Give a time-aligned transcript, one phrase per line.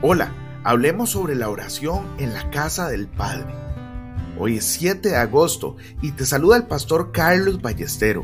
[0.00, 0.32] Hola,
[0.62, 3.52] hablemos sobre la oración en la casa del Padre.
[4.38, 8.22] Hoy es 7 de agosto y te saluda el pastor Carlos Ballestero.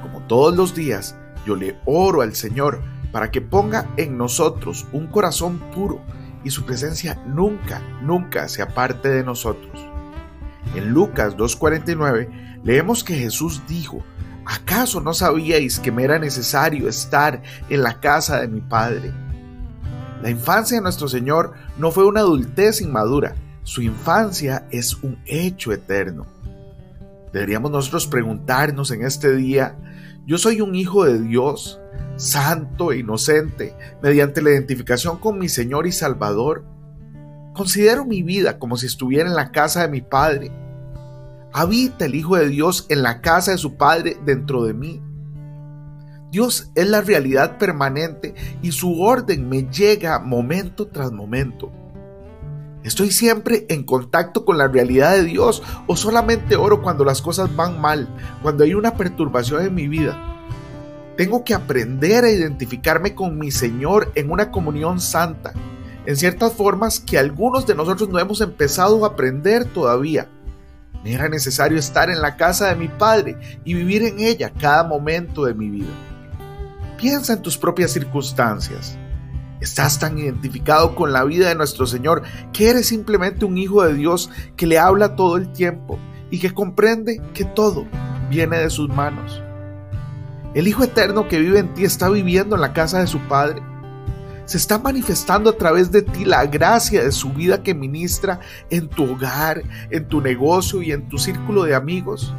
[0.00, 1.14] Como todos los días,
[1.44, 2.82] yo le oro al Señor
[3.12, 6.00] para que ponga en nosotros un corazón puro
[6.42, 9.78] y su presencia nunca, nunca se aparte de nosotros.
[10.74, 14.02] En Lucas 2.49 leemos que Jesús dijo,
[14.46, 19.12] ¿acaso no sabíais que me era necesario estar en la casa de mi Padre?
[20.22, 25.72] La infancia de nuestro Señor no fue una adultez inmadura, su infancia es un hecho
[25.72, 26.26] eterno.
[27.32, 29.76] Deberíamos nosotros preguntarnos en este día,
[30.26, 31.80] yo soy un hijo de Dios,
[32.16, 36.64] santo e inocente, mediante la identificación con mi Señor y Salvador.
[37.54, 40.52] Considero mi vida como si estuviera en la casa de mi Padre.
[41.52, 45.02] Habita el Hijo de Dios en la casa de su Padre dentro de mí.
[46.30, 51.72] Dios es la realidad permanente y su orden me llega momento tras momento.
[52.84, 57.54] ¿Estoy siempre en contacto con la realidad de Dios o solamente oro cuando las cosas
[57.54, 58.08] van mal,
[58.42, 60.46] cuando hay una perturbación en mi vida?
[61.16, 65.52] Tengo que aprender a identificarme con mi Señor en una comunión santa,
[66.06, 70.28] en ciertas formas que algunos de nosotros no hemos empezado a aprender todavía.
[71.02, 74.84] Me era necesario estar en la casa de mi Padre y vivir en ella cada
[74.84, 76.09] momento de mi vida.
[77.00, 78.98] Piensa en tus propias circunstancias.
[79.58, 83.94] Estás tan identificado con la vida de nuestro Señor que eres simplemente un hijo de
[83.94, 85.98] Dios que le habla todo el tiempo
[86.30, 87.86] y que comprende que todo
[88.28, 89.42] viene de sus manos.
[90.52, 93.62] El Hijo Eterno que vive en ti está viviendo en la casa de su Padre.
[94.44, 98.88] Se está manifestando a través de ti la gracia de su vida que ministra en
[98.88, 102.34] tu hogar, en tu negocio y en tu círculo de amigos.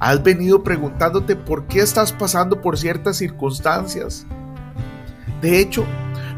[0.00, 4.26] ¿Has venido preguntándote por qué estás pasando por ciertas circunstancias?
[5.40, 5.84] De hecho,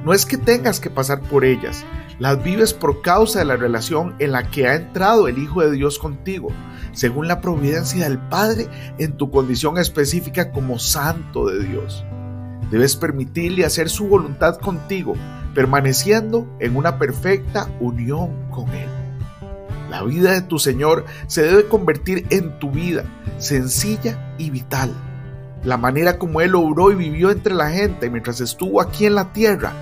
[0.02, 1.84] no es que tengas que pasar por ellas,
[2.18, 5.72] las vives por causa de la relación en la que ha entrado el Hijo de
[5.72, 6.48] Dios contigo,
[6.92, 12.02] según la providencia del Padre en tu condición específica como santo de Dios.
[12.70, 15.14] Debes permitirle hacer su voluntad contigo,
[15.54, 18.99] permaneciendo en una perfecta unión con Él.
[19.90, 23.04] La vida de tu Señor se debe convertir en tu vida,
[23.38, 24.94] sencilla y vital.
[25.64, 29.32] La manera como Él obró y vivió entre la gente mientras estuvo aquí en la
[29.32, 29.72] tierra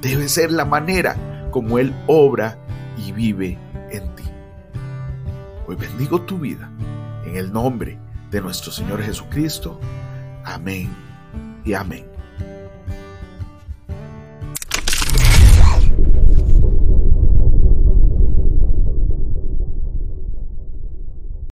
[0.00, 2.56] debe ser la manera como Él obra
[2.96, 3.58] y vive
[3.90, 4.24] en ti.
[5.66, 6.70] Hoy bendigo tu vida
[7.26, 7.98] en el nombre
[8.30, 9.78] de nuestro Señor Jesucristo.
[10.44, 10.88] Amén
[11.64, 12.17] y amén.